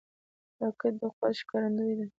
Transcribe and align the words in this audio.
راکټ 0.59 0.93
د 1.01 1.03
قوت 1.19 1.33
ښکارندوی 1.41 1.93
ده 1.99 2.05